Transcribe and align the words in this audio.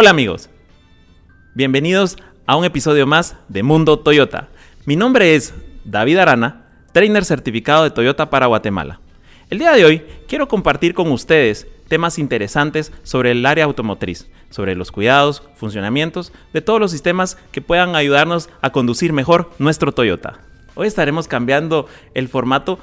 Hola 0.00 0.10
amigos, 0.10 0.48
bienvenidos 1.56 2.16
a 2.46 2.54
un 2.54 2.64
episodio 2.64 3.04
más 3.04 3.34
de 3.48 3.64
Mundo 3.64 3.98
Toyota. 3.98 4.46
Mi 4.86 4.94
nombre 4.94 5.34
es 5.34 5.52
David 5.84 6.18
Arana, 6.18 6.66
trainer 6.92 7.24
certificado 7.24 7.82
de 7.82 7.90
Toyota 7.90 8.30
para 8.30 8.46
Guatemala. 8.46 9.00
El 9.50 9.58
día 9.58 9.72
de 9.72 9.84
hoy 9.84 10.04
quiero 10.28 10.46
compartir 10.46 10.94
con 10.94 11.10
ustedes 11.10 11.66
temas 11.88 12.20
interesantes 12.20 12.92
sobre 13.02 13.32
el 13.32 13.44
área 13.44 13.64
automotriz, 13.64 14.28
sobre 14.50 14.76
los 14.76 14.92
cuidados, 14.92 15.42
funcionamientos 15.56 16.32
de 16.52 16.62
todos 16.62 16.78
los 16.78 16.92
sistemas 16.92 17.36
que 17.50 17.60
puedan 17.60 17.96
ayudarnos 17.96 18.50
a 18.62 18.70
conducir 18.70 19.12
mejor 19.12 19.50
nuestro 19.58 19.90
Toyota. 19.90 20.38
Hoy 20.76 20.86
estaremos 20.86 21.26
cambiando 21.26 21.88
el 22.14 22.28
formato 22.28 22.78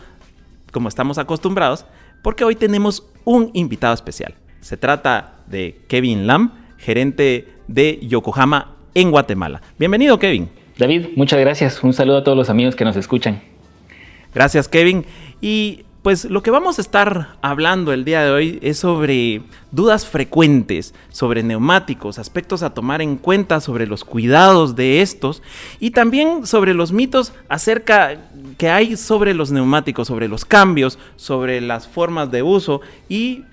como 0.74 0.90
estamos 0.90 1.18
acostumbrados 1.18 1.86
porque 2.22 2.44
hoy 2.44 2.58
tenemos 2.58 3.08
un 3.24 3.52
invitado 3.54 3.94
especial. 3.94 4.36
Se 4.60 4.76
trata 4.76 5.36
de 5.48 5.80
Kevin 5.88 6.28
Lam, 6.28 6.65
gerente 6.86 7.48
de 7.68 8.00
Yokohama 8.04 8.76
en 8.94 9.10
Guatemala. 9.10 9.62
Bienvenido, 9.80 10.20
Kevin. 10.20 10.50
David, 10.78 11.08
muchas 11.16 11.40
gracias. 11.40 11.84
Un 11.84 11.94
saludo 11.94 12.18
a 12.18 12.24
todos 12.24 12.38
los 12.38 12.50
amigos 12.50 12.76
que 12.76 12.86
nos 12.86 12.96
escuchan. 12.96 13.42
Gracias, 14.34 14.68
Kevin. 14.68 15.04
Y 15.42 15.86
pues 16.04 16.26
lo 16.26 16.44
que 16.44 16.52
vamos 16.52 16.78
a 16.78 16.84
estar 16.84 17.38
hablando 17.42 17.92
el 17.92 18.06
día 18.06 18.24
de 18.24 18.30
hoy 18.30 18.60
es 18.62 18.78
sobre 18.78 19.42
dudas 19.72 20.06
frecuentes, 20.06 20.94
sobre 21.10 21.42
neumáticos, 21.42 22.20
aspectos 22.20 22.62
a 22.62 22.76
tomar 22.76 23.02
en 23.02 23.18
cuenta 23.18 23.60
sobre 23.60 23.88
los 23.88 24.04
cuidados 24.04 24.76
de 24.76 25.02
estos 25.02 25.42
y 25.80 25.90
también 25.90 26.46
sobre 26.46 26.76
los 26.76 26.92
mitos 26.92 27.34
acerca 27.50 28.30
que 28.60 28.70
hay 28.70 28.98
sobre 28.98 29.34
los 29.34 29.50
neumáticos, 29.50 30.08
sobre 30.08 30.28
los 30.28 30.46
cambios, 30.46 31.00
sobre 31.16 31.60
las 31.60 31.88
formas 31.88 32.30
de 32.30 32.44
uso 32.44 32.82
y 33.10 33.44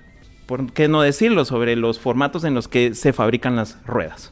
por 0.45 0.71
qué 0.73 0.87
no 0.87 1.01
decirlo, 1.01 1.45
sobre 1.45 1.75
los 1.75 1.99
formatos 1.99 2.43
en 2.43 2.53
los 2.53 2.67
que 2.67 2.93
se 2.93 3.13
fabrican 3.13 3.55
las 3.55 3.83
ruedas. 3.85 4.31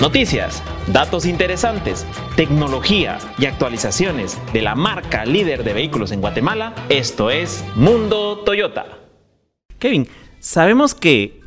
Noticias, 0.00 0.62
datos 0.92 1.26
interesantes, 1.26 2.06
tecnología 2.36 3.18
y 3.36 3.46
actualizaciones 3.46 4.38
de 4.52 4.62
la 4.62 4.76
marca 4.76 5.24
líder 5.24 5.64
de 5.64 5.72
vehículos 5.72 6.12
en 6.12 6.20
Guatemala. 6.20 6.72
Esto 6.88 7.30
es 7.30 7.64
Mundo 7.74 8.38
Toyota. 8.44 8.86
Kevin, 9.80 10.06
sabemos 10.38 10.94
que 10.94 11.40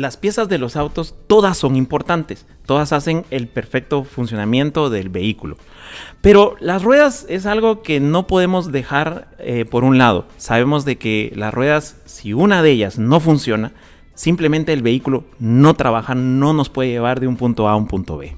las 0.00 0.16
piezas 0.16 0.48
de 0.48 0.56
los 0.56 0.76
autos 0.76 1.14
todas 1.26 1.58
son 1.58 1.76
importantes, 1.76 2.46
todas 2.64 2.94
hacen 2.94 3.26
el 3.30 3.48
perfecto 3.48 4.02
funcionamiento 4.02 4.88
del 4.88 5.10
vehículo. 5.10 5.58
Pero 6.22 6.56
las 6.58 6.82
ruedas 6.82 7.26
es 7.28 7.44
algo 7.44 7.82
que 7.82 8.00
no 8.00 8.26
podemos 8.26 8.72
dejar 8.72 9.28
eh, 9.38 9.66
por 9.66 9.84
un 9.84 9.98
lado. 9.98 10.26
Sabemos 10.38 10.86
de 10.86 10.96
que 10.96 11.32
las 11.36 11.52
ruedas, 11.52 11.96
si 12.06 12.32
una 12.32 12.62
de 12.62 12.70
ellas 12.70 12.98
no 12.98 13.20
funciona, 13.20 13.72
simplemente 14.14 14.72
el 14.72 14.80
vehículo 14.80 15.24
no 15.38 15.74
trabaja, 15.74 16.14
no 16.14 16.54
nos 16.54 16.70
puede 16.70 16.88
llevar 16.88 17.20
de 17.20 17.26
un 17.26 17.36
punto 17.36 17.68
A 17.68 17.72
a 17.72 17.76
un 17.76 17.86
punto 17.86 18.16
B. 18.16 18.34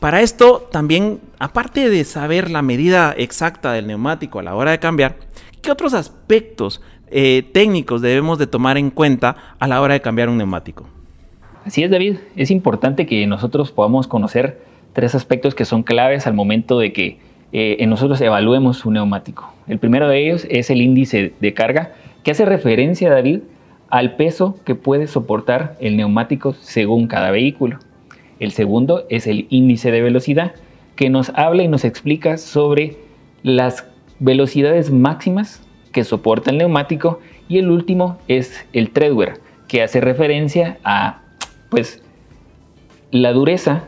Para 0.00 0.20
esto 0.20 0.68
también, 0.70 1.18
aparte 1.38 1.88
de 1.88 2.04
saber 2.04 2.50
la 2.50 2.60
medida 2.60 3.14
exacta 3.16 3.72
del 3.72 3.86
neumático 3.86 4.38
a 4.38 4.42
la 4.42 4.54
hora 4.54 4.72
de 4.72 4.80
cambiar, 4.80 5.16
¿qué 5.62 5.70
otros 5.70 5.94
aspectos 5.94 6.82
eh, 7.16 7.44
técnicos 7.52 8.02
debemos 8.02 8.38
de 8.40 8.48
tomar 8.48 8.76
en 8.76 8.90
cuenta 8.90 9.36
a 9.60 9.68
la 9.68 9.80
hora 9.80 9.94
de 9.94 10.00
cambiar 10.00 10.28
un 10.28 10.36
neumático? 10.36 10.84
Así 11.64 11.84
es, 11.84 11.90
David. 11.90 12.16
Es 12.34 12.50
importante 12.50 13.06
que 13.06 13.24
nosotros 13.28 13.70
podamos 13.70 14.08
conocer 14.08 14.60
tres 14.92 15.14
aspectos 15.14 15.54
que 15.54 15.64
son 15.64 15.84
claves 15.84 16.26
al 16.26 16.34
momento 16.34 16.78
de 16.80 16.92
que 16.92 17.18
eh, 17.52 17.86
nosotros 17.86 18.20
evaluemos 18.20 18.84
un 18.84 18.94
neumático. 18.94 19.48
El 19.68 19.78
primero 19.78 20.08
de 20.08 20.24
ellos 20.24 20.44
es 20.50 20.70
el 20.70 20.82
índice 20.82 21.32
de 21.38 21.54
carga, 21.54 21.92
que 22.24 22.32
hace 22.32 22.44
referencia, 22.44 23.10
David, 23.10 23.42
al 23.90 24.16
peso 24.16 24.58
que 24.64 24.74
puede 24.74 25.06
soportar 25.06 25.76
el 25.78 25.96
neumático 25.96 26.54
según 26.54 27.06
cada 27.06 27.30
vehículo. 27.30 27.78
El 28.40 28.50
segundo 28.50 29.04
es 29.08 29.28
el 29.28 29.46
índice 29.50 29.92
de 29.92 30.02
velocidad, 30.02 30.56
que 30.96 31.10
nos 31.10 31.30
habla 31.36 31.62
y 31.62 31.68
nos 31.68 31.84
explica 31.84 32.38
sobre 32.38 32.96
las 33.44 33.86
velocidades 34.18 34.90
máximas 34.90 35.64
que 35.94 36.04
soporta 36.04 36.50
el 36.50 36.58
neumático. 36.58 37.20
Y 37.48 37.58
el 37.58 37.70
último 37.70 38.18
es 38.28 38.66
el 38.74 38.90
treadwear, 38.90 39.38
que 39.68 39.82
hace 39.82 40.02
referencia 40.02 40.78
a 40.84 41.22
pues, 41.70 42.02
la 43.10 43.32
dureza 43.32 43.84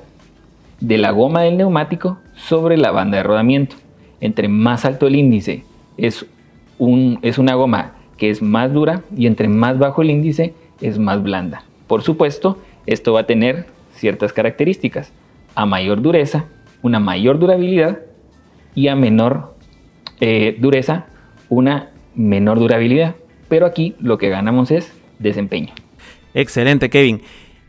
de 0.80 0.96
la 0.96 1.10
goma 1.10 1.42
del 1.42 1.58
neumático 1.58 2.18
sobre 2.34 2.78
la 2.78 2.90
banda 2.90 3.18
de 3.18 3.22
rodamiento. 3.22 3.76
Entre 4.20 4.48
más 4.48 4.86
alto 4.86 5.06
el 5.06 5.16
índice 5.16 5.64
es, 5.98 6.24
un, 6.78 7.18
es 7.22 7.38
una 7.38 7.54
goma 7.54 7.92
que 8.16 8.30
es 8.30 8.40
más 8.40 8.72
dura 8.72 9.02
y 9.14 9.26
entre 9.26 9.48
más 9.48 9.78
bajo 9.78 10.02
el 10.02 10.10
índice 10.10 10.54
es 10.80 10.98
más 10.98 11.22
blanda. 11.22 11.64
Por 11.86 12.02
supuesto, 12.02 12.58
esto 12.86 13.12
va 13.12 13.20
a 13.20 13.26
tener 13.26 13.66
ciertas 13.94 14.32
características. 14.32 15.12
A 15.54 15.66
mayor 15.66 16.02
dureza, 16.02 16.44
una 16.82 17.00
mayor 17.00 17.38
durabilidad 17.38 18.00
y 18.74 18.88
a 18.88 18.96
menor 18.96 19.54
eh, 20.20 20.56
dureza, 20.58 21.06
una 21.48 21.90
menor 22.16 22.59
durabilidad. 22.59 23.15
Pero 23.49 23.66
aquí 23.66 23.94
lo 24.00 24.19
que 24.19 24.28
ganamos 24.28 24.71
es 24.71 24.93
desempeño. 25.19 25.72
Excelente, 26.34 26.91
Kevin. 26.91 27.22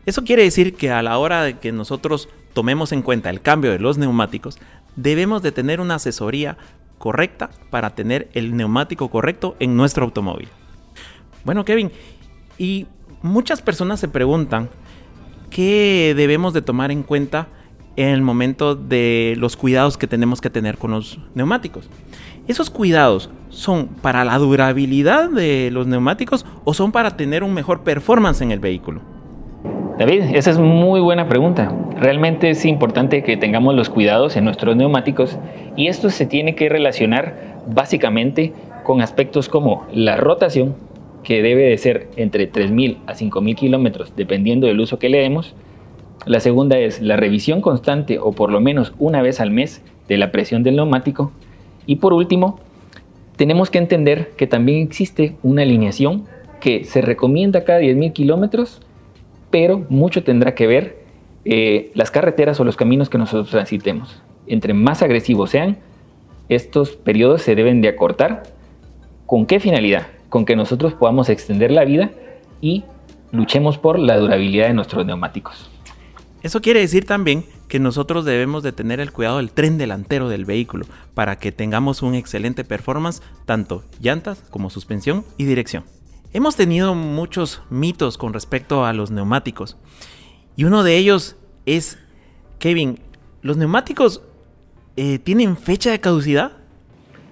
Eso 0.06 0.24
quiere 0.24 0.44
decir 0.44 0.74
que 0.74 0.90
a 0.90 1.04
la 1.04 1.18
hora 1.18 1.44
de 1.44 1.60
que 1.60 1.72
nosotros 1.72 2.30
tomemos 2.54 2.92
en 2.92 3.02
cuenta 3.02 3.30
el 3.30 3.42
cambio 3.42 3.72
de 3.72 3.80
los 3.80 3.98
neumáticos, 3.98 4.58
debemos 4.96 5.44
de 5.44 5.52
tener 5.52 5.80
una 5.80 5.96
asesoría 5.96 6.58
correcta 6.98 7.50
para 7.70 7.92
tener 7.92 8.30
el 8.34 8.56
neumático 8.56 9.10
correcto 9.10 9.56
en 9.60 9.78
nuestro 9.78 10.06
automóvil. 10.06 10.48
Bueno, 11.44 11.64
Kevin, 11.66 11.92
y 12.58 12.88
muchas 13.22 13.62
personas 13.62 14.00
se 14.00 14.08
preguntan 14.08 14.70
qué 15.50 16.14
debemos 16.16 16.54
de 16.54 16.62
tomar 16.62 16.92
en 16.92 17.04
cuenta 17.04 17.48
en 17.98 18.10
el 18.10 18.22
momento 18.22 18.76
de 18.76 19.36
los 19.38 19.58
cuidados 19.58 19.98
que 19.98 20.08
tenemos 20.08 20.40
que 20.40 20.50
tener 20.50 20.78
con 20.78 20.92
los 20.92 21.20
neumáticos. 21.36 21.90
¿Esos 22.48 22.70
cuidados 22.70 23.30
son 23.50 23.88
para 23.88 24.24
la 24.24 24.38
durabilidad 24.38 25.30
de 25.30 25.70
los 25.72 25.88
neumáticos 25.88 26.46
o 26.64 26.74
son 26.74 26.92
para 26.92 27.18
tener 27.18 27.44
un 27.44 27.54
mejor 27.54 27.82
performance 27.82 28.42
en 28.42 28.52
el 28.52 28.60
vehículo? 28.60 29.02
David, 29.98 30.36
esa 30.36 30.52
es 30.52 30.60
muy 30.60 31.02
buena 31.02 31.28
pregunta. 31.28 31.74
Realmente 32.00 32.52
es 32.52 32.66
importante 32.66 33.24
que 33.24 33.36
tengamos 33.36 33.74
los 33.74 33.90
cuidados 33.90 34.38
en 34.38 34.46
nuestros 34.46 34.76
neumáticos 34.76 35.40
y 35.76 35.88
esto 35.88 36.12
se 36.12 36.28
tiene 36.28 36.54
que 36.54 36.70
relacionar 36.70 37.58
básicamente 37.68 38.54
con 38.84 39.02
aspectos 39.02 39.50
como 39.50 39.88
la 39.92 40.16
rotación, 40.18 40.76
que 41.24 41.42
debe 41.42 41.64
de 41.64 41.78
ser 41.80 42.10
entre 42.16 42.50
3.000 42.50 42.98
a 43.08 43.14
5.000 43.16 43.56
kilómetros 43.56 44.14
dependiendo 44.16 44.68
del 44.68 44.80
uso 44.80 45.00
que 45.00 45.10
le 45.10 45.18
demos. 45.18 45.56
La 46.26 46.40
segunda 46.40 46.78
es 46.78 47.02
la 47.02 47.16
revisión 47.16 47.62
constante 47.62 48.20
o 48.20 48.32
por 48.32 48.52
lo 48.52 48.60
menos 48.60 48.94
una 49.00 49.22
vez 49.22 49.40
al 49.40 49.52
mes 49.52 49.82
de 50.08 50.18
la 50.18 50.32
presión 50.32 50.64
del 50.64 50.76
neumático. 50.76 51.32
Y 51.86 51.98
por 51.98 52.14
último, 52.14 52.60
tenemos 53.36 53.70
que 53.70 53.78
entender 53.78 54.32
que 54.36 54.48
también 54.48 54.82
existe 54.82 55.36
una 55.44 55.62
alineación 55.62 56.26
que 56.60 56.84
se 56.84 57.02
recomienda 57.02 57.64
cada 57.64 57.80
10.000 57.80 58.14
kilómetros 58.14 58.82
pero 59.50 59.86
mucho 59.90 60.24
tendrá 60.24 60.56
que 60.56 60.68
ver 60.68 60.98
eh, 61.46 61.92
las 61.94 62.12
carreteras 62.12 62.60
o 62.60 62.64
los 62.64 62.76
caminos 62.76 63.10
que 63.10 63.18
nosotros 63.18 63.50
transitemos. 63.50 64.22
Entre 64.48 64.74
más 64.74 65.02
agresivos 65.02 65.52
sean, 65.52 65.78
estos 66.50 66.92
periodos 66.92 67.42
se 67.42 67.56
deben 67.56 67.82
de 67.82 67.90
acortar. 67.90 68.44
¿Con 69.26 69.46
qué 69.46 69.60
finalidad? 69.60 70.08
Con 70.30 70.46
que 70.46 70.56
nosotros 70.56 70.94
podamos 70.94 71.30
extender 71.30 71.72
la 71.72 71.86
vida 71.86 72.12
y 72.62 72.84
luchemos 73.32 73.78
por 73.78 74.00
la 74.00 74.18
durabilidad 74.18 74.68
de 74.68 74.74
nuestros 74.74 75.06
neumáticos. 75.06 75.70
Eso 76.48 76.62
quiere 76.62 76.80
decir 76.80 77.04
también 77.04 77.44
que 77.68 77.78
nosotros 77.78 78.24
debemos 78.24 78.64
de 78.64 78.72
tener 78.72 79.02
el 79.02 79.12
cuidado 79.12 79.36
del 79.36 79.52
tren 79.52 79.78
delantero 79.78 80.30
del 80.30 80.46
vehículo 80.46 80.86
para 81.14 81.36
que 81.36 81.52
tengamos 81.52 82.02
un 82.02 82.16
excelente 82.16 82.64
performance, 82.64 83.22
tanto 83.46 83.84
llantas 84.00 84.42
como 84.50 84.70
suspensión 84.70 85.26
y 85.36 85.44
dirección. 85.44 85.84
Hemos 86.32 86.56
tenido 86.56 86.96
muchos 86.96 87.62
mitos 87.70 88.18
con 88.18 88.32
respecto 88.32 88.86
a 88.86 88.94
los 88.94 89.12
neumáticos. 89.12 89.76
Y 90.56 90.64
uno 90.64 90.84
de 90.84 90.96
ellos 90.96 91.36
es, 91.66 92.00
Kevin, 92.60 93.00
¿los 93.42 93.58
neumáticos 93.58 94.22
eh, 94.96 95.20
tienen 95.20 95.58
fecha 95.58 95.92
de 95.92 96.00
caducidad? 96.00 96.54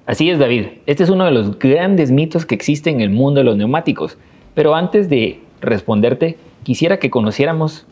Así 0.08 0.30
es, 0.30 0.40
David. 0.40 0.66
Este 0.88 1.04
es 1.04 1.10
uno 1.10 1.24
de 1.24 1.32
los 1.32 1.58
grandes 1.58 2.12
mitos 2.12 2.46
que 2.46 2.56
existe 2.56 2.90
en 2.90 3.00
el 3.00 3.12
mundo 3.12 3.40
de 3.40 3.46
los 3.46 3.56
neumáticos. 3.56 4.18
Pero 4.56 4.76
antes 4.76 5.08
de 5.08 5.40
responderte, 5.62 6.38
quisiera 6.64 7.00
que 7.00 7.10
conociéramos 7.10 7.86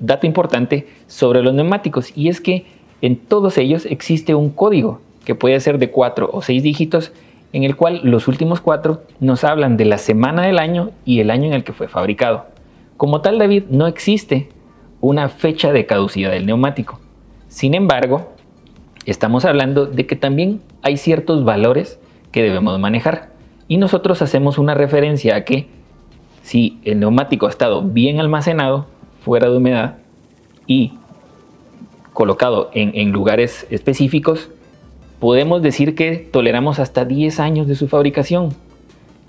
dato 0.00 0.26
importante 0.26 0.86
sobre 1.06 1.42
los 1.42 1.54
neumáticos. 1.54 2.12
Y 2.16 2.28
es 2.28 2.40
que 2.40 2.66
en 3.02 3.16
todos 3.16 3.58
ellos 3.58 3.86
existe 3.86 4.34
un 4.34 4.50
código 4.50 5.00
que 5.24 5.34
puede 5.34 5.58
ser 5.60 5.78
de 5.78 5.90
cuatro 5.90 6.30
o 6.32 6.42
seis 6.42 6.62
dígitos 6.62 7.12
en 7.52 7.64
el 7.64 7.76
cual 7.76 8.00
los 8.04 8.28
últimos 8.28 8.60
cuatro 8.60 9.02
nos 9.20 9.44
hablan 9.44 9.76
de 9.76 9.84
la 9.84 9.98
semana 9.98 10.42
del 10.42 10.58
año 10.58 10.90
y 11.04 11.20
el 11.20 11.30
año 11.30 11.46
en 11.46 11.52
el 11.52 11.64
que 11.64 11.72
fue 11.72 11.88
fabricado. 11.88 12.46
Como 12.96 13.20
tal, 13.20 13.38
David, 13.38 13.64
no 13.70 13.86
existe 13.86 14.48
una 15.00 15.28
fecha 15.28 15.72
de 15.72 15.86
caducidad 15.86 16.30
del 16.30 16.46
neumático. 16.46 17.00
Sin 17.48 17.74
embargo, 17.74 18.32
estamos 19.04 19.44
hablando 19.44 19.86
de 19.86 20.06
que 20.06 20.16
también 20.16 20.60
hay 20.82 20.96
ciertos 20.96 21.44
valores 21.44 21.98
que 22.32 22.42
debemos 22.42 22.78
manejar 22.78 23.30
y 23.68 23.78
nosotros 23.78 24.22
hacemos 24.22 24.58
una 24.58 24.74
referencia 24.74 25.36
a 25.36 25.44
que 25.44 25.68
si 26.42 26.78
el 26.84 27.00
neumático 27.00 27.46
ha 27.46 27.50
estado 27.50 27.82
bien 27.82 28.20
almacenado, 28.20 28.86
fuera 29.26 29.50
de 29.50 29.56
humedad 29.56 29.96
y 30.68 30.92
colocado 32.12 32.70
en, 32.72 33.10
lugares 33.10 33.66
específicos, 33.70 34.50
podemos 35.18 35.62
decir 35.62 35.96
que 35.96 36.16
toleramos 36.16 36.78
hasta 36.78 37.04
10 37.04 37.40
años 37.40 37.66
de 37.66 37.74
su 37.74 37.88
fabricación. 37.88 38.50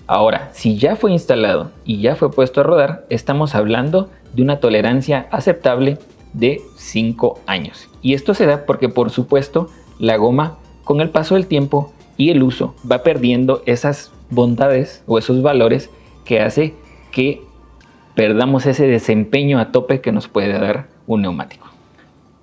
Ahora, 0.06 0.50
si 0.52 0.78
ya 0.78 0.94
fue 0.94 1.10
instalado 1.10 1.72
y 1.84 2.00
ya 2.00 2.14
fue 2.14 2.30
puesto 2.30 2.60
a 2.60 2.62
rodar, 2.64 3.06
estamos 3.10 3.56
hablando 3.56 4.08
de 4.34 4.42
una 4.42 4.60
tolerancia 4.60 5.26
aceptable 5.32 5.98
de 6.32 6.60
5 6.76 7.40
años. 7.46 7.88
Y 8.00 8.14
esto 8.14 8.34
se 8.34 8.46
da 8.46 8.66
porque, 8.66 8.88
por 8.88 9.10
supuesto, 9.10 9.68
la 9.98 10.16
goma, 10.16 10.58
con 10.84 11.00
el 11.00 11.10
paso 11.10 11.34
del 11.34 11.48
tiempo 11.48 11.92
y 12.16 12.30
el 12.30 12.44
uso, 12.44 12.76
va 12.90 13.02
perdiendo 13.02 13.64
esas 13.66 14.12
bondades 14.30 15.02
o 15.08 15.18
esos 15.18 15.42
valores 15.42 15.90
que 16.24 16.40
hace 16.40 16.74
que 17.10 17.47
perdamos 18.18 18.66
ese 18.66 18.88
desempeño 18.88 19.60
a 19.60 19.70
tope 19.70 20.00
que 20.00 20.10
nos 20.10 20.26
puede 20.26 20.58
dar 20.58 20.88
un 21.06 21.22
neumático. 21.22 21.68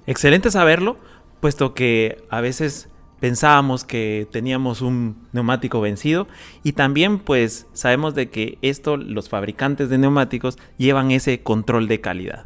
Excelente 0.08 0.50
saberlo, 0.50 0.96
puesto 1.42 1.74
que 1.74 2.24
a 2.30 2.40
veces 2.40 2.88
pensábamos 3.20 3.84
que 3.84 4.26
teníamos 4.32 4.82
un 4.82 5.28
neumático 5.34 5.82
vencido 5.82 6.30
y 6.64 6.72
también 6.72 7.20
pues 7.20 7.68
sabemos 7.74 8.16
de 8.16 8.30
que 8.30 8.58
esto 8.62 8.96
los 8.96 9.28
fabricantes 9.28 9.90
de 9.90 9.98
neumáticos 9.98 10.58
llevan 10.78 11.12
ese 11.12 11.42
control 11.42 11.90
de 11.90 12.00
calidad. 12.00 12.46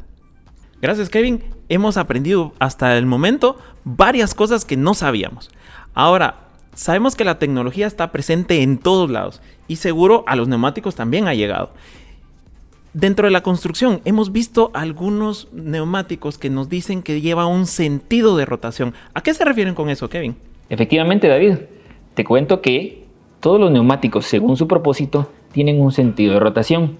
Gracias 0.82 1.08
Kevin, 1.08 1.44
hemos 1.68 1.98
aprendido 1.98 2.52
hasta 2.58 2.98
el 2.98 3.06
momento 3.06 3.58
varias 3.84 4.34
cosas 4.34 4.64
que 4.64 4.76
no 4.76 4.92
sabíamos. 4.92 5.52
Ahora, 5.94 6.48
sabemos 6.74 7.14
que 7.14 7.24
la 7.24 7.38
tecnología 7.38 7.86
está 7.86 8.10
presente 8.10 8.62
en 8.62 8.78
todos 8.78 9.08
lados 9.08 9.40
y 9.68 9.76
seguro 9.76 10.24
a 10.26 10.34
los 10.34 10.48
neumáticos 10.48 10.96
también 10.96 11.28
ha 11.28 11.34
llegado. 11.34 11.72
Dentro 12.92 13.28
de 13.28 13.30
la 13.30 13.44
construcción 13.44 14.00
hemos 14.04 14.32
visto 14.32 14.72
algunos 14.74 15.46
neumáticos 15.52 16.38
que 16.38 16.50
nos 16.50 16.68
dicen 16.68 17.02
que 17.02 17.20
lleva 17.20 17.46
un 17.46 17.66
sentido 17.66 18.36
de 18.36 18.46
rotación. 18.46 18.94
¿A 19.14 19.22
qué 19.22 19.32
se 19.32 19.44
refieren 19.44 19.76
con 19.76 19.90
eso, 19.90 20.08
Kevin? 20.08 20.34
Efectivamente, 20.70 21.28
David. 21.28 21.54
Te 22.14 22.24
cuento 22.24 22.60
que 22.60 23.04
todos 23.38 23.60
los 23.60 23.70
neumáticos, 23.70 24.26
según 24.26 24.56
su 24.56 24.66
propósito, 24.66 25.30
tienen 25.52 25.80
un 25.80 25.92
sentido 25.92 26.34
de 26.34 26.40
rotación. 26.40 26.96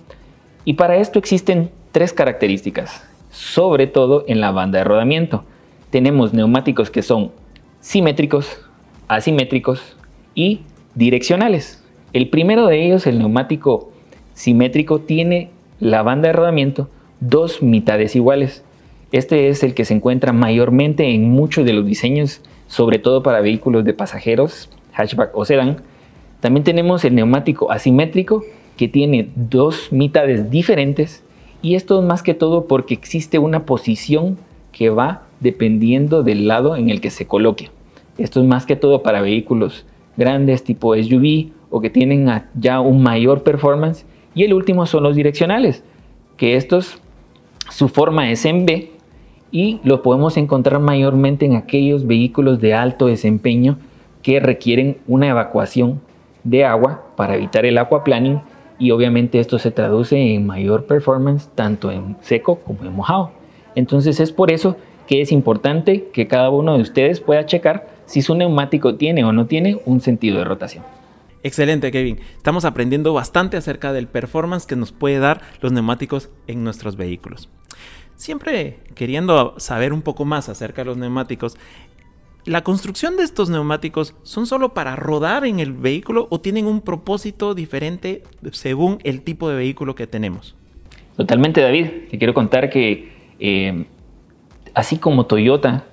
Y 0.64 0.74
para 0.74 0.96
esto 0.96 1.18
existen 1.18 1.72
tres 1.90 2.12
características, 2.12 3.04
sobre 3.32 3.88
todo 3.88 4.24
en 4.28 4.40
la 4.40 4.52
banda 4.52 4.78
de 4.78 4.84
rodamiento. 4.84 5.44
Tenemos 5.90 6.32
neumáticos 6.32 6.88
que 6.88 7.02
son 7.02 7.32
simétricos, 7.80 8.60
asimétricos 9.08 9.96
y 10.36 10.60
direccionales. 10.94 11.84
El 12.12 12.30
primero 12.30 12.66
de 12.66 12.86
ellos, 12.86 13.08
el 13.08 13.18
neumático 13.18 13.90
simétrico, 14.34 15.00
tiene 15.00 15.50
la 15.80 16.02
banda 16.02 16.28
de 16.28 16.34
rodamiento 16.34 16.88
dos 17.20 17.62
mitades 17.62 18.14
iguales. 18.14 18.64
Este 19.12 19.48
es 19.48 19.62
el 19.62 19.74
que 19.74 19.84
se 19.84 19.94
encuentra 19.94 20.32
mayormente 20.32 21.14
en 21.14 21.30
muchos 21.30 21.64
de 21.64 21.72
los 21.72 21.84
diseños, 21.84 22.42
sobre 22.66 22.98
todo 22.98 23.22
para 23.22 23.40
vehículos 23.40 23.84
de 23.84 23.94
pasajeros, 23.94 24.70
hatchback 24.92 25.36
o 25.36 25.44
sedán. 25.44 25.82
También 26.40 26.64
tenemos 26.64 27.04
el 27.04 27.14
neumático 27.14 27.70
asimétrico 27.72 28.44
que 28.76 28.88
tiene 28.88 29.30
dos 29.34 29.92
mitades 29.92 30.50
diferentes 30.50 31.22
y 31.60 31.74
esto 31.74 32.00
es 32.00 32.06
más 32.06 32.22
que 32.22 32.34
todo 32.34 32.66
porque 32.66 32.94
existe 32.94 33.38
una 33.38 33.66
posición 33.66 34.38
que 34.72 34.90
va 34.90 35.22
dependiendo 35.40 36.22
del 36.22 36.46
lado 36.46 36.76
en 36.76 36.88
el 36.88 37.00
que 37.00 37.10
se 37.10 37.26
coloque. 37.26 37.70
Esto 38.16 38.40
es 38.40 38.46
más 38.46 38.64
que 38.64 38.76
todo 38.76 39.02
para 39.02 39.20
vehículos 39.20 39.84
grandes 40.16 40.62
tipo 40.64 40.94
SUV 40.94 41.50
o 41.70 41.80
que 41.80 41.90
tienen 41.90 42.28
ya 42.54 42.80
un 42.80 43.02
mayor 43.02 43.42
performance 43.42 44.04
y 44.34 44.44
el 44.44 44.54
último 44.54 44.86
son 44.86 45.02
los 45.02 45.16
direccionales, 45.16 45.82
que 46.36 46.56
estos, 46.56 47.00
su 47.70 47.88
forma 47.88 48.30
es 48.30 48.44
en 48.44 48.66
B 48.66 48.90
y 49.50 49.80
lo 49.82 50.02
podemos 50.02 50.36
encontrar 50.36 50.80
mayormente 50.80 51.44
en 51.46 51.56
aquellos 51.56 52.06
vehículos 52.06 52.60
de 52.60 52.74
alto 52.74 53.06
desempeño 53.06 53.78
que 54.22 54.40
requieren 54.40 54.98
una 55.08 55.28
evacuación 55.28 56.00
de 56.44 56.64
agua 56.64 57.04
para 57.16 57.34
evitar 57.34 57.66
el 57.66 57.78
aquaplaning 57.78 58.40
y 58.78 58.92
obviamente 58.92 59.40
esto 59.40 59.58
se 59.58 59.70
traduce 59.70 60.16
en 60.16 60.46
mayor 60.46 60.84
performance 60.84 61.48
tanto 61.54 61.90
en 61.90 62.16
seco 62.20 62.60
como 62.60 62.82
en 62.84 62.94
mojado. 62.94 63.32
Entonces 63.74 64.20
es 64.20 64.32
por 64.32 64.50
eso 64.50 64.76
que 65.06 65.20
es 65.20 65.32
importante 65.32 66.08
que 66.12 66.26
cada 66.26 66.50
uno 66.50 66.76
de 66.76 66.82
ustedes 66.82 67.20
pueda 67.20 67.44
checar 67.44 67.88
si 68.06 68.22
su 68.22 68.34
neumático 68.34 68.94
tiene 68.94 69.24
o 69.24 69.32
no 69.32 69.46
tiene 69.46 69.80
un 69.84 70.00
sentido 70.00 70.38
de 70.38 70.44
rotación. 70.44 70.84
Excelente, 71.42 71.90
Kevin. 71.90 72.18
Estamos 72.36 72.64
aprendiendo 72.64 73.14
bastante 73.14 73.56
acerca 73.56 73.92
del 73.92 74.08
performance 74.08 74.66
que 74.66 74.76
nos 74.76 74.92
puede 74.92 75.18
dar 75.18 75.40
los 75.60 75.72
neumáticos 75.72 76.28
en 76.46 76.64
nuestros 76.64 76.96
vehículos. 76.96 77.48
Siempre 78.16 78.78
queriendo 78.94 79.54
saber 79.58 79.94
un 79.94 80.02
poco 80.02 80.26
más 80.26 80.50
acerca 80.50 80.82
de 80.82 80.86
los 80.86 80.98
neumáticos, 80.98 81.56
¿la 82.44 82.62
construcción 82.62 83.16
de 83.16 83.22
estos 83.22 83.48
neumáticos 83.48 84.14
son 84.22 84.46
solo 84.46 84.74
para 84.74 84.96
rodar 84.96 85.46
en 85.46 85.60
el 85.60 85.72
vehículo 85.72 86.26
o 86.30 86.40
tienen 86.40 86.66
un 86.66 86.82
propósito 86.82 87.54
diferente 87.54 88.22
según 88.52 88.98
el 89.04 89.22
tipo 89.22 89.48
de 89.48 89.56
vehículo 89.56 89.94
que 89.94 90.06
tenemos? 90.06 90.54
Totalmente, 91.16 91.62
David. 91.62 91.86
Te 92.10 92.18
quiero 92.18 92.34
contar 92.34 92.68
que 92.68 93.12
eh, 93.38 93.86
así 94.74 94.98
como 94.98 95.24
Toyota 95.24 95.86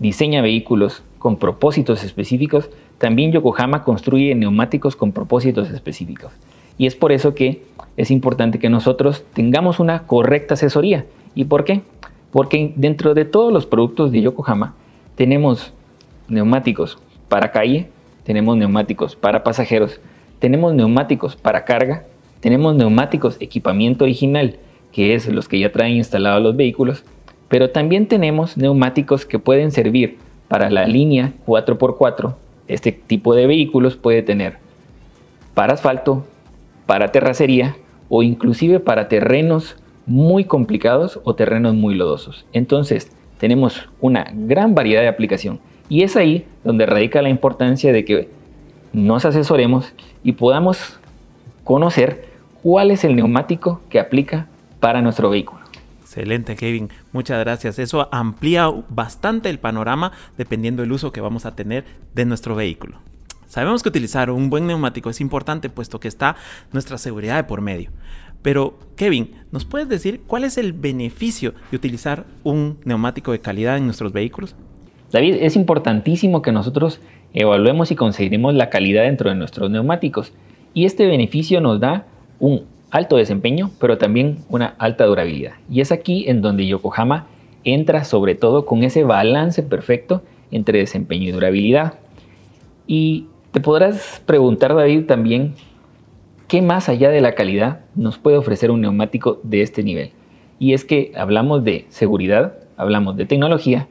diseña 0.00 0.42
vehículos 0.42 1.04
con 1.20 1.38
propósitos 1.38 2.02
específicos, 2.02 2.68
también 2.98 3.32
Yokohama 3.32 3.84
construye 3.84 4.34
neumáticos 4.34 4.96
con 4.96 5.12
propósitos 5.12 5.70
específicos. 5.70 6.32
Y 6.78 6.86
es 6.86 6.94
por 6.94 7.12
eso 7.12 7.34
que 7.34 7.62
es 7.96 8.10
importante 8.10 8.58
que 8.58 8.68
nosotros 8.68 9.24
tengamos 9.34 9.78
una 9.78 10.06
correcta 10.06 10.54
asesoría. 10.54 11.06
¿Y 11.34 11.44
por 11.44 11.64
qué? 11.64 11.82
Porque 12.32 12.72
dentro 12.76 13.14
de 13.14 13.24
todos 13.24 13.52
los 13.52 13.66
productos 13.66 14.10
de 14.10 14.22
Yokohama 14.22 14.74
tenemos 15.14 15.72
neumáticos 16.28 16.98
para 17.28 17.52
calle, 17.52 17.88
tenemos 18.24 18.56
neumáticos 18.56 19.14
para 19.14 19.44
pasajeros, 19.44 20.00
tenemos 20.38 20.74
neumáticos 20.74 21.36
para 21.36 21.64
carga, 21.64 22.04
tenemos 22.40 22.74
neumáticos 22.74 23.36
equipamiento 23.40 24.04
original, 24.04 24.56
que 24.92 25.14
es 25.14 25.28
los 25.28 25.48
que 25.48 25.58
ya 25.58 25.72
traen 25.72 25.96
instalados 25.96 26.42
los 26.42 26.56
vehículos, 26.56 27.04
pero 27.48 27.70
también 27.70 28.06
tenemos 28.06 28.56
neumáticos 28.56 29.26
que 29.26 29.38
pueden 29.38 29.70
servir 29.70 30.18
para 30.48 30.70
la 30.70 30.86
línea 30.86 31.32
4x4 31.46 32.34
este 32.68 32.92
tipo 32.92 33.34
de 33.34 33.46
vehículos 33.46 33.96
puede 33.96 34.22
tener 34.22 34.58
para 35.54 35.74
asfalto, 35.74 36.26
para 36.86 37.12
terracería 37.12 37.76
o 38.08 38.22
inclusive 38.22 38.80
para 38.80 39.08
terrenos 39.08 39.76
muy 40.06 40.44
complicados 40.44 41.20
o 41.24 41.34
terrenos 41.34 41.74
muy 41.74 41.94
lodosos. 41.94 42.44
Entonces, 42.52 43.10
tenemos 43.38 43.88
una 44.00 44.32
gran 44.34 44.74
variedad 44.74 45.02
de 45.02 45.08
aplicación 45.08 45.60
y 45.88 46.02
es 46.02 46.16
ahí 46.16 46.46
donde 46.62 46.86
radica 46.86 47.22
la 47.22 47.28
importancia 47.28 47.92
de 47.92 48.04
que 48.04 48.28
nos 48.92 49.24
asesoremos 49.24 49.92
y 50.22 50.32
podamos 50.32 50.98
conocer 51.64 52.26
cuál 52.62 52.90
es 52.90 53.04
el 53.04 53.16
neumático 53.16 53.80
que 53.90 53.98
aplica 53.98 54.46
para 54.80 55.02
nuestro 55.02 55.30
vehículo. 55.30 55.63
Excelente, 56.04 56.54
Kevin. 56.54 56.90
Muchas 57.12 57.40
gracias. 57.40 57.78
Eso 57.78 58.10
amplía 58.12 58.70
bastante 58.90 59.48
el 59.48 59.58
panorama 59.58 60.12
dependiendo 60.36 60.82
del 60.82 60.92
uso 60.92 61.12
que 61.12 61.22
vamos 61.22 61.46
a 61.46 61.56
tener 61.56 61.86
de 62.14 62.26
nuestro 62.26 62.54
vehículo. 62.54 62.98
Sabemos 63.46 63.82
que 63.82 63.88
utilizar 63.88 64.30
un 64.30 64.50
buen 64.50 64.66
neumático 64.66 65.08
es 65.08 65.22
importante 65.22 65.70
puesto 65.70 66.00
que 66.00 66.08
está 66.08 66.36
nuestra 66.72 66.98
seguridad 66.98 67.36
de 67.36 67.44
por 67.44 67.62
medio. 67.62 67.90
Pero, 68.42 68.78
Kevin, 68.96 69.30
¿nos 69.50 69.64
puedes 69.64 69.88
decir 69.88 70.20
cuál 70.26 70.44
es 70.44 70.58
el 70.58 70.74
beneficio 70.74 71.54
de 71.70 71.76
utilizar 71.78 72.26
un 72.42 72.78
neumático 72.84 73.32
de 73.32 73.40
calidad 73.40 73.78
en 73.78 73.86
nuestros 73.86 74.12
vehículos? 74.12 74.54
David, 75.10 75.36
es 75.40 75.56
importantísimo 75.56 76.42
que 76.42 76.52
nosotros 76.52 77.00
evaluemos 77.32 77.90
y 77.90 77.96
conseguiremos 77.96 78.52
la 78.52 78.68
calidad 78.68 79.04
dentro 79.04 79.30
de 79.30 79.36
nuestros 79.36 79.70
neumáticos. 79.70 80.34
Y 80.74 80.84
este 80.84 81.06
beneficio 81.06 81.62
nos 81.62 81.80
da 81.80 82.06
un 82.38 82.73
alto 82.94 83.16
desempeño, 83.16 83.72
pero 83.80 83.98
también 83.98 84.38
una 84.48 84.76
alta 84.78 85.04
durabilidad. 85.04 85.54
Y 85.68 85.80
es 85.80 85.90
aquí 85.90 86.28
en 86.28 86.42
donde 86.42 86.64
Yokohama 86.64 87.26
entra 87.64 88.04
sobre 88.04 88.36
todo 88.36 88.66
con 88.66 88.84
ese 88.84 89.02
balance 89.02 89.64
perfecto 89.64 90.22
entre 90.52 90.78
desempeño 90.78 91.28
y 91.28 91.32
durabilidad. 91.32 91.94
Y 92.86 93.26
te 93.50 93.60
podrás 93.60 94.22
preguntar, 94.26 94.76
David, 94.76 95.06
también, 95.06 95.54
¿qué 96.46 96.62
más 96.62 96.88
allá 96.88 97.10
de 97.10 97.20
la 97.20 97.34
calidad 97.34 97.80
nos 97.96 98.16
puede 98.18 98.36
ofrecer 98.36 98.70
un 98.70 98.82
neumático 98.82 99.40
de 99.42 99.62
este 99.62 99.82
nivel? 99.82 100.12
Y 100.60 100.72
es 100.72 100.84
que 100.84 101.10
hablamos 101.16 101.64
de 101.64 101.86
seguridad, 101.88 102.54
hablamos 102.76 103.16
de 103.16 103.26
tecnología, 103.26 103.88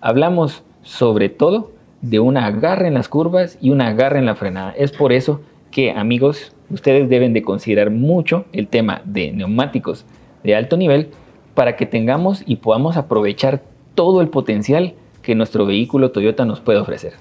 hablamos 0.00 0.62
sobre 0.82 1.30
todo 1.30 1.72
de 2.00 2.20
una 2.20 2.46
agarre 2.46 2.86
en 2.86 2.94
las 2.94 3.08
curvas 3.08 3.58
y 3.60 3.70
una 3.70 3.88
agarre 3.88 4.20
en 4.20 4.26
la 4.26 4.36
frenada. 4.36 4.72
Es 4.78 4.92
por 4.92 5.12
eso 5.12 5.40
que, 5.72 5.90
amigos, 5.90 6.52
ustedes 6.70 7.08
deben 7.08 7.32
de 7.32 7.42
considerar 7.42 7.90
mucho 7.90 8.46
el 8.52 8.68
tema 8.68 9.02
de 9.04 9.32
neumáticos 9.32 10.04
de 10.42 10.54
alto 10.54 10.76
nivel 10.76 11.10
para 11.54 11.76
que 11.76 11.86
tengamos 11.86 12.42
y 12.46 12.56
podamos 12.56 12.96
aprovechar 12.96 13.62
todo 13.94 14.20
el 14.20 14.28
potencial 14.28 14.94
que 15.22 15.34
nuestro 15.34 15.66
vehículo 15.66 16.10
Toyota 16.10 16.44
nos 16.44 16.60
puede 16.60 16.78
ofrecer. 16.78 17.14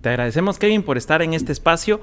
Te 0.00 0.08
agradecemos 0.10 0.58
Kevin 0.58 0.82
por 0.82 0.98
estar 0.98 1.22
en 1.22 1.34
este 1.34 1.52
espacio 1.52 2.00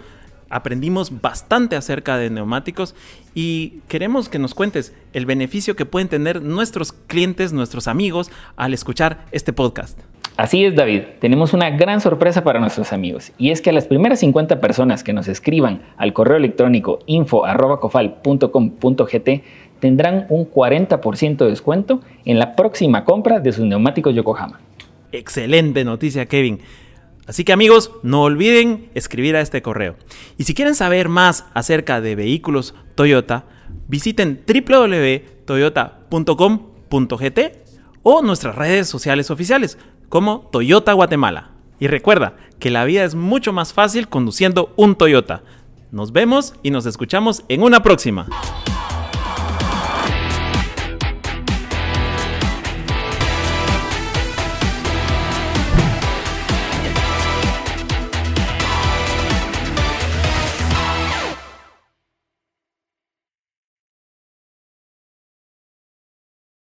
aprendimos 0.49 1.21
bastante 1.21 1.75
acerca 1.75 2.17
de 2.17 2.29
neumáticos 2.29 2.95
y 3.33 3.81
queremos 3.87 4.29
que 4.29 4.39
nos 4.39 4.53
cuentes 4.53 4.93
el 5.13 5.25
beneficio 5.25 5.75
que 5.75 5.85
pueden 5.85 6.09
tener 6.09 6.41
nuestros 6.41 6.91
clientes, 6.91 7.53
nuestros 7.53 7.87
amigos 7.87 8.31
al 8.55 8.73
escuchar 8.73 9.25
este 9.31 9.53
podcast. 9.53 9.99
Así 10.39 10.63
es, 10.63 10.73
David. 10.73 11.01
Tenemos 11.19 11.51
una 11.51 11.69
gran 11.69 11.99
sorpresa 11.99 12.45
para 12.45 12.61
nuestros 12.61 12.93
amigos. 12.93 13.33
Y 13.37 13.51
es 13.51 13.61
que 13.61 13.71
a 13.71 13.73
las 13.73 13.87
primeras 13.87 14.21
50 14.21 14.61
personas 14.61 15.03
que 15.03 15.11
nos 15.11 15.27
escriban 15.27 15.81
al 15.97 16.13
correo 16.13 16.37
electrónico 16.37 16.99
info.cofal.com.gt 17.07 19.29
tendrán 19.81 20.27
un 20.29 20.49
40% 20.49 21.37
de 21.39 21.49
descuento 21.49 21.99
en 22.23 22.39
la 22.39 22.55
próxima 22.55 23.03
compra 23.03 23.41
de 23.41 23.51
sus 23.51 23.65
neumáticos 23.65 24.15
Yokohama. 24.15 24.61
Excelente 25.11 25.83
noticia, 25.83 26.25
Kevin. 26.25 26.61
Así 27.27 27.43
que 27.43 27.51
amigos, 27.51 27.91
no 28.01 28.23
olviden 28.23 28.87
escribir 28.93 29.35
a 29.35 29.41
este 29.41 29.61
correo. 29.61 29.97
Y 30.37 30.45
si 30.45 30.53
quieren 30.53 30.73
saber 30.73 31.09
más 31.09 31.47
acerca 31.53 31.99
de 31.99 32.15
vehículos 32.15 32.75
Toyota, 32.95 33.43
visiten 33.89 34.39
www.toyota.com.gt 34.47 37.39
o 38.03 38.21
nuestras 38.21 38.55
redes 38.55 38.87
sociales 38.87 39.31
oficiales 39.31 39.77
como 40.09 40.49
Toyota 40.51 40.93
Guatemala. 40.93 41.51
Y 41.79 41.87
recuerda 41.87 42.35
que 42.59 42.69
la 42.69 42.83
vida 42.83 43.03
es 43.03 43.15
mucho 43.15 43.53
más 43.53 43.73
fácil 43.73 44.09
conduciendo 44.09 44.73
un 44.75 44.95
Toyota. 44.95 45.43
Nos 45.91 46.11
vemos 46.11 46.53
y 46.61 46.71
nos 46.71 46.85
escuchamos 46.85 47.43
en 47.47 47.63
una 47.63 47.81
próxima. 47.81 48.27